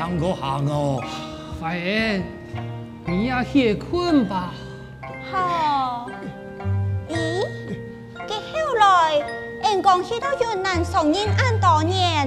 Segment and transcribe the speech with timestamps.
[0.00, 0.98] 上这行哦，
[1.60, 2.24] 发言，
[3.06, 4.54] 你要歇困吧。
[5.30, 6.06] 好。
[7.06, 7.14] 咦，
[8.26, 9.16] 接后来，
[9.64, 12.26] 员公去到云南送人安多年，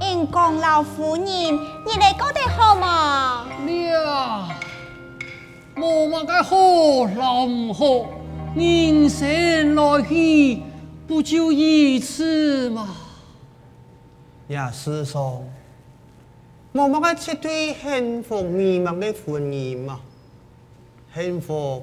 [0.00, 3.44] 员公老夫人，你来过得好吗？
[4.06, 4.48] 啊，
[5.76, 6.56] 莫么该好，
[7.14, 8.08] 老浪好，
[8.56, 10.62] 人生来去
[11.06, 12.88] 不就一次嘛。
[14.48, 15.46] 呀，师兄。
[16.74, 20.00] 我们噶这对幸福美满的婚姻嘛，
[21.14, 21.82] 幸福，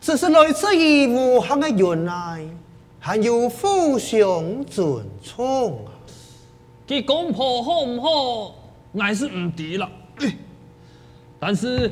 [0.00, 2.44] 只是来自于无限的原耐，
[3.00, 5.90] 还有互相尊重啊。
[6.86, 8.54] 佮公婆好唔好，
[8.92, 9.90] 那是唔知啦。
[11.40, 11.90] 但是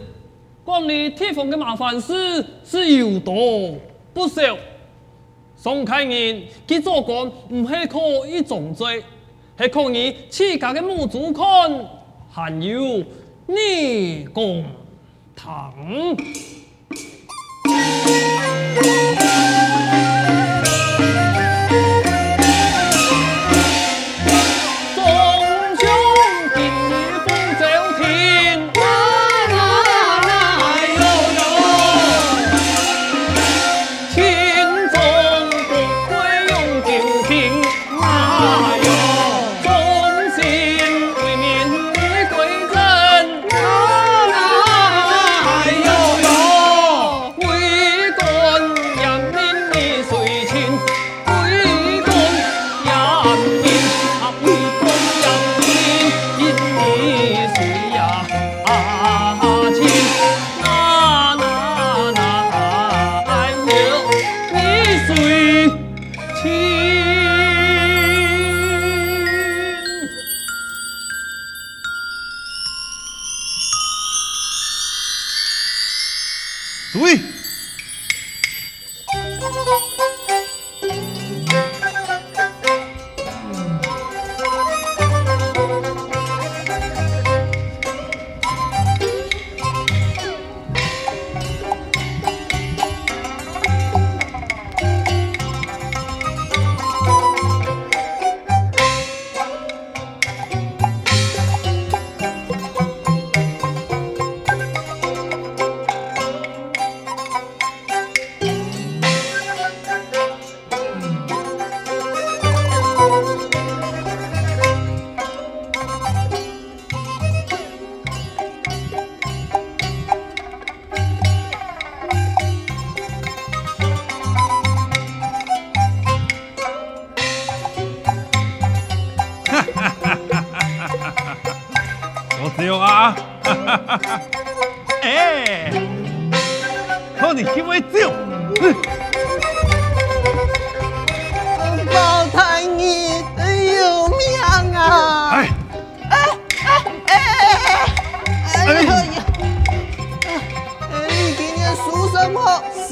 [0.65, 2.15] 关你铁凤的麻烦事
[2.65, 3.75] 是有多
[4.15, 4.41] 不少。
[5.57, 9.03] 宋开年佮做官唔系靠一种罪。
[9.59, 11.45] 还可以刺激个母乳，看
[12.31, 13.05] 含有
[13.49, 14.63] 内功
[15.35, 15.75] 堂。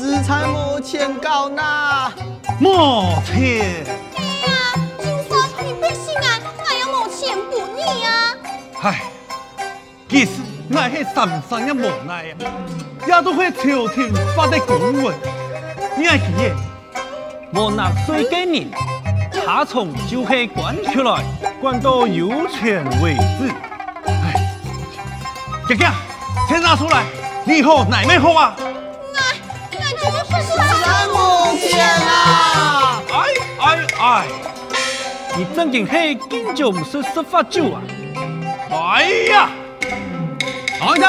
[0.06, 2.10] 实在没钱搞那，
[2.60, 2.70] 没
[3.26, 3.84] 钱。
[4.44, 6.14] 呀，就算也没钱
[8.02, 8.12] 呀。
[8.82, 9.02] 唉，
[10.08, 10.30] 其实
[10.70, 12.36] 我许三三也无奈呀，
[13.08, 15.14] 也都会朝廷发的公文。
[15.98, 16.54] 你看一眼，
[17.52, 18.70] 我拿水给你，
[19.44, 21.20] 他从就可关出来，
[21.60, 23.50] 关到有前为止。
[24.06, 24.34] 唉，
[25.68, 25.84] 杰杰，
[26.48, 27.02] 钱拿出来，
[27.44, 28.56] 你好，奶哪好啊？
[31.76, 33.02] 天啦！
[33.12, 33.22] 哎
[33.58, 34.28] 哎哎，
[35.36, 37.82] 你真经嘿，敬酒不是十发酒啊！
[38.94, 39.50] 哎呀，
[40.80, 41.06] 好着，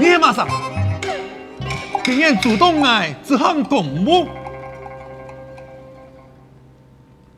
[0.00, 0.48] 你马上，
[2.02, 4.26] 听见主动爱只喊动物，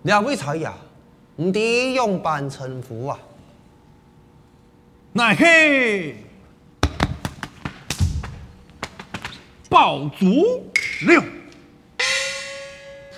[0.05, 0.71] 两位茶友，
[1.37, 3.19] 你用半称呼啊，
[5.13, 6.28] 乃嘿。
[9.71, 10.71] 爆竹
[11.07, 11.21] 六，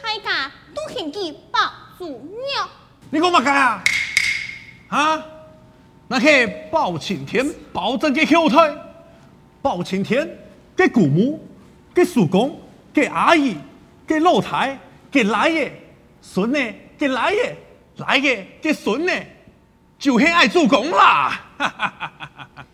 [0.02, 1.60] 大家都献计爆
[1.96, 2.68] 竹六。
[3.08, 3.84] 你讲乜嘢啊？
[4.88, 5.24] 啊？
[6.08, 8.74] 那系爆晴天，保证给后台。
[9.62, 10.28] 爆青天，
[10.74, 11.40] 给姑母，
[11.94, 12.58] 给叔公，
[12.92, 13.56] 给阿姨，
[14.06, 14.76] 给老太，
[15.10, 15.72] 给来爷，
[16.20, 16.58] 孙呢？
[16.98, 17.56] 给来爷，
[17.98, 19.12] 来爷给孙呢？
[20.00, 21.42] 就很爱做工啦。
[21.58, 22.66] 哈哈哈哈哈！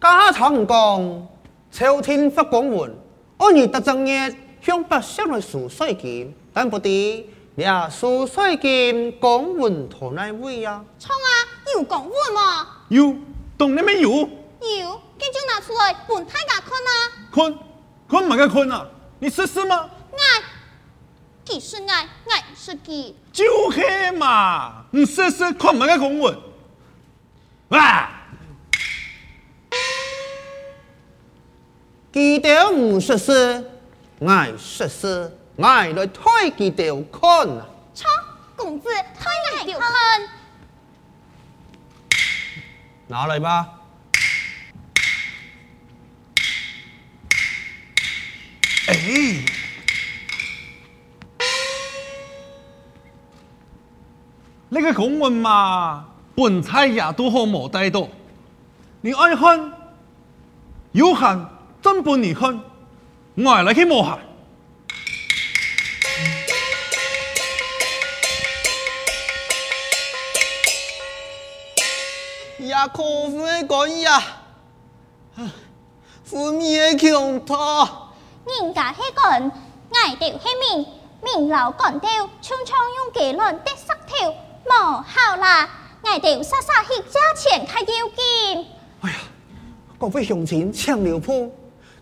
[0.00, 1.28] 加成功。
[1.78, 2.90] 秋天发公文，
[3.36, 7.26] 我儿特正月，向百姓来树税金，但不你
[7.62, 10.82] 啊树税金公文讨哪位呀？
[10.98, 11.28] 冲啊！
[11.74, 12.66] 有讲文吗？
[12.88, 13.14] 有，
[13.58, 14.08] 懂了没有？
[14.10, 14.30] 有，
[15.18, 17.28] 今朝拿出来本太呷看啊。
[17.30, 17.58] 看，
[18.20, 18.88] 看嘛个看啊？
[19.18, 19.84] 你试试吗？
[20.12, 20.44] 爱，
[21.44, 21.94] 几是爱，
[22.30, 23.14] 爱是几？
[23.30, 26.34] 就嘿嘛，你试试看嘛个广文，
[27.68, 28.15] 哇！
[32.16, 33.62] 几条唔实施，
[34.26, 37.62] 爱实施，爱来推几条看呐！
[37.92, 38.06] 操，
[38.56, 40.22] 工资推几条看？
[43.06, 43.68] 拿来吧！
[48.88, 49.44] 哎，
[54.70, 58.08] 那个公文嘛，本菜也多和冇带到，
[59.02, 59.70] 你爱看？
[60.92, 61.50] 有看？
[61.88, 62.40] 新半年區，
[63.36, 64.18] 我係嚟希無限。
[72.70, 74.20] 呀，可唔可以講呀？
[76.28, 78.08] 負面嘅強他，
[78.46, 79.52] 人家係講，
[79.92, 80.84] 捱掉係面，
[81.22, 82.10] 面老講掉，
[82.42, 84.36] 常常用結論得塞條，無
[85.04, 85.70] 效啦，
[86.02, 88.64] 捱掉殺殺血，價錢太要緊。
[89.02, 89.18] 哎呀，
[90.00, 91.56] 各位鄉親，請留步。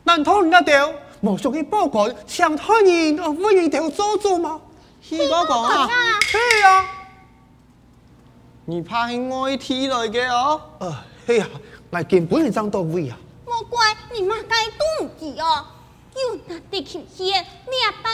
[0.06, 0.93] 难道你那条，
[1.23, 4.61] 无想去包管，想泰人啊，不认得做做吗？
[5.03, 5.89] 去包管啊？
[6.21, 6.85] 去啊！
[8.67, 9.17] 你怕是
[9.47, 10.61] 爱踢来的哦？
[10.81, 10.95] 呃，
[11.27, 11.49] 去啊！
[11.91, 13.17] 我根本是漳到位啊。
[13.47, 14.56] 莫怪，你妈该
[14.99, 15.65] 都唔哦。
[16.15, 18.11] 有那啲去戚，你阿伯，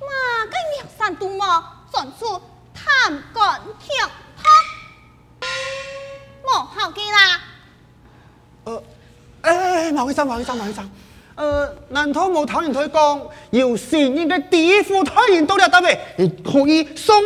[0.00, 1.70] 马街两三度吗？
[1.90, 2.40] 赚出
[2.72, 4.08] 贪官跳
[5.40, 5.48] 他，
[6.44, 7.40] 莫客气啦。
[8.64, 8.82] 呃，
[9.42, 9.52] 哎
[9.88, 10.24] 哎马会长？
[10.26, 10.56] 马会长？
[10.56, 10.88] 马会长？
[11.34, 13.20] 呃，南道我讨推广，
[13.50, 15.88] 有要善的第一副抬然到大伯，
[16.18, 17.16] 你可以双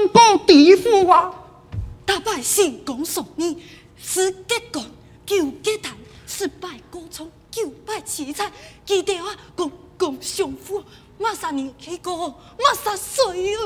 [0.46, 1.30] 第一副啊！
[2.04, 3.60] 大伯胜公送你，
[3.98, 4.80] 是结果
[5.24, 5.92] 就结谈，
[6.26, 8.50] 失败过错就败奇彩，
[8.84, 9.26] 记得啊，
[9.56, 10.82] 公公相夫，
[11.18, 13.60] 马上年去过，马上睡啊！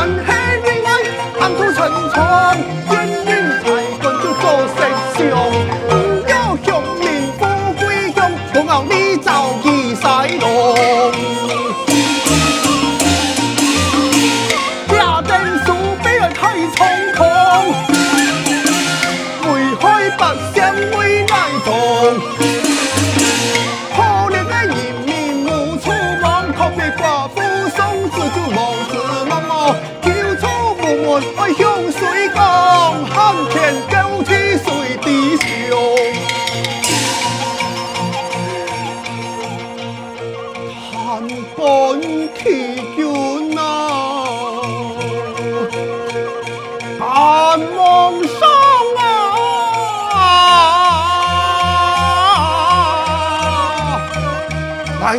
[0.00, 0.29] one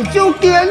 [0.00, 0.66] 就点。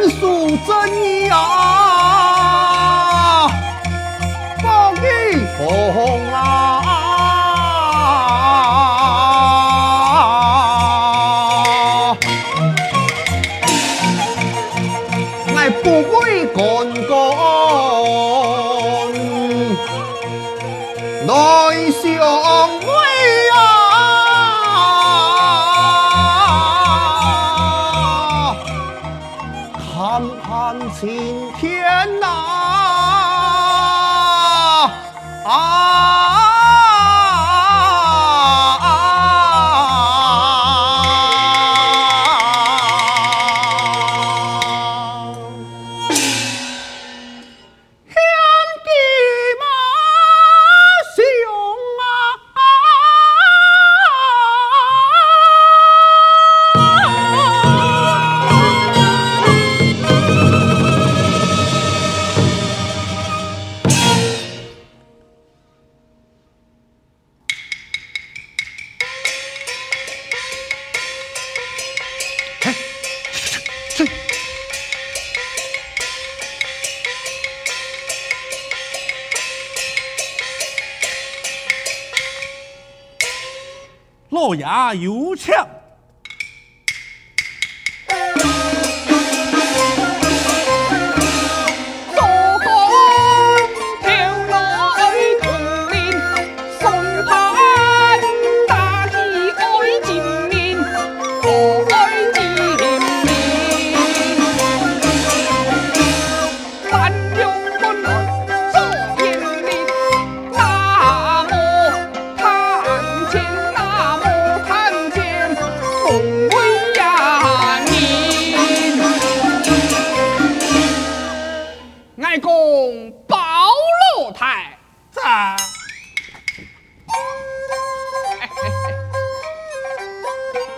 [84.95, 85.70] 油钱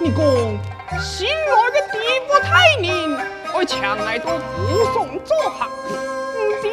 [0.04, 0.22] 你讲
[1.02, 3.18] 新来的地府太宁，
[3.54, 5.96] 我前来都护送做客，目
[6.62, 6.68] 的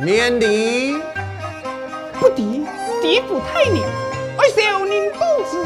[0.00, 0.96] 免礼，
[2.20, 2.64] 不敌，
[3.02, 3.82] 敌不太娘，
[4.38, 5.56] 为小林道子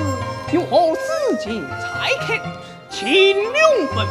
[0.54, 1.62] 有何事情？
[1.78, 2.08] 才
[2.38, 2.42] 客，
[2.88, 3.08] 请
[3.42, 3.52] 用
[3.94, 4.06] 本。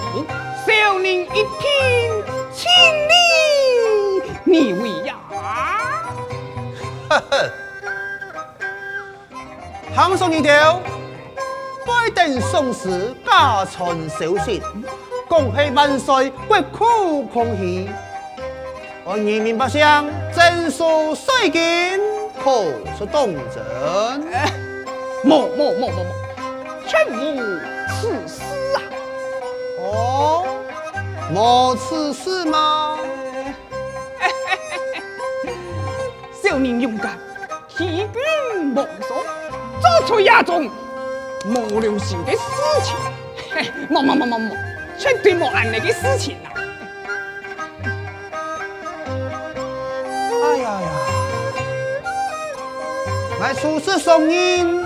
[0.64, 2.24] 小林一听，
[2.54, 2.70] 请
[3.10, 5.16] 你你为呀。
[7.10, 7.44] 哈哈。
[9.96, 10.80] 唐宋一条，
[11.84, 14.62] 拜登宋时家传手式，
[15.28, 17.90] 恭喜万岁，国库空虚。
[19.04, 21.60] 我年明八乡，真数水景，
[22.44, 24.22] 酷似动人。
[25.24, 26.12] 莫莫莫莫莫，
[26.88, 27.38] 确无
[27.90, 28.42] 此事
[28.76, 28.78] 啊！
[29.80, 30.46] 哦，
[31.34, 33.00] 无此事吗？
[34.20, 35.52] 嘿嘿
[36.50, 37.18] 少年勇敢，
[37.76, 38.22] 气概
[38.64, 38.76] 莽
[39.08, 40.70] 撞，做出一种
[41.48, 42.40] 无良心的事
[42.84, 42.96] 情。
[43.90, 44.56] 莫莫莫莫莫，
[45.00, 46.51] 绝对莫安理的事情呐！
[53.42, 54.80] 来，出示声音，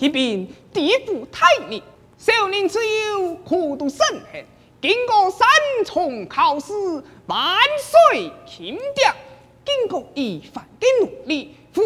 [0.00, 0.92] 提并第一
[1.30, 1.78] 太难。
[2.16, 3.98] 少年只有苦读圣
[4.32, 4.46] 贤，
[4.80, 5.46] 经过三
[5.84, 6.72] 重考试，
[7.26, 7.58] 万
[8.10, 9.12] 岁钦点。
[9.62, 11.82] 经过一番的努力，费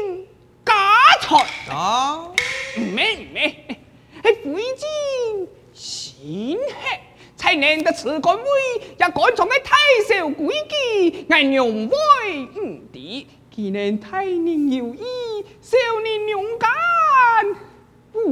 [0.00, 0.26] 尽
[0.64, 0.74] 家
[1.20, 1.46] 财。
[1.70, 2.28] 啊，
[2.78, 3.54] 唔咩唔咩，
[4.22, 7.00] 系费尽心血，
[7.36, 8.48] 才能得此官位，
[8.86, 9.76] 也赶上嘅太
[10.08, 10.50] 守诡
[11.10, 11.94] 计，俺勇威
[12.60, 15.76] 无敌，既能太宁有意，少。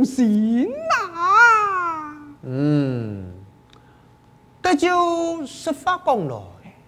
[0.05, 2.15] 行呐！
[2.43, 3.33] 嗯，
[4.63, 6.43] 这就是法功了。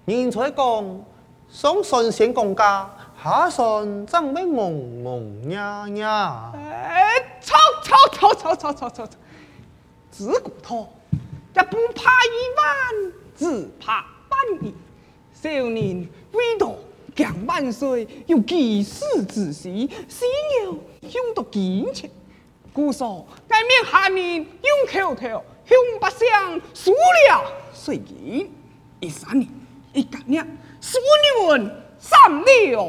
[0.04, 1.04] 人才功，
[1.48, 2.90] 上算显功家，
[3.22, 4.72] 下算长辈忙
[5.04, 6.52] 忙呀呀！
[6.56, 7.04] 哎，
[7.40, 9.08] 操操操操操操操！
[10.10, 10.74] 只顾他，
[11.54, 14.74] 也不怕一万，只怕万一。
[15.32, 16.74] 少年归道，
[17.14, 19.98] 强万岁，有几世之时，心
[20.64, 20.72] 有
[21.08, 22.08] 胸多坚强。
[22.72, 23.16] 姑嫂，
[23.48, 26.90] 外面下面用口头用不乡输
[27.28, 28.50] 了，随即
[28.98, 29.48] 一三年，
[29.92, 30.46] 一斤两
[30.80, 32.82] 输你们三两。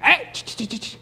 [0.00, 0.98] 哎，去去去去去！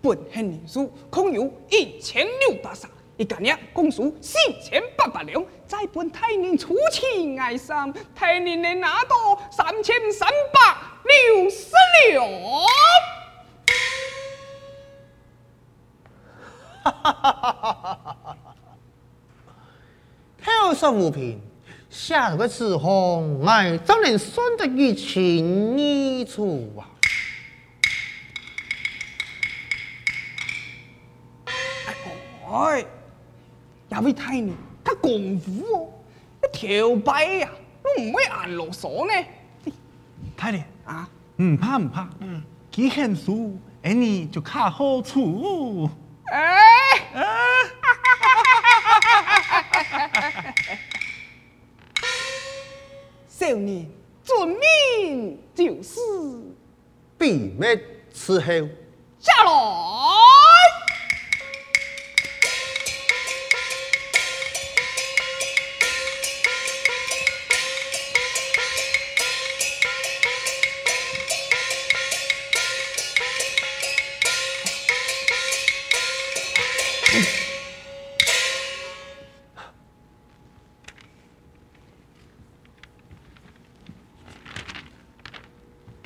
[0.00, 5.44] 本县里数共有一千六百三一斤两，共数四千八百两。
[5.66, 10.88] 再本太宁出气爱上，太宁的拿到三千三百。
[20.80, 21.38] 上物品，
[21.90, 25.22] 下头嘅吃喝，哎，怎能算得一钱
[25.78, 26.80] 一铢啊？
[32.50, 32.82] 哎，
[33.90, 34.50] 有位太爷，
[34.82, 35.86] 他功夫哦，
[36.40, 37.50] 他跳摆呀，
[37.82, 39.72] 都唔会按啰嗦呢。
[40.34, 41.06] 太爷啊，
[41.42, 42.08] 唔怕唔怕，
[42.70, 45.90] 几钱数，哎，你就卡好处。
[46.32, 47.49] 哎。
[58.38, 58.46] 下
[59.44, 59.50] 来。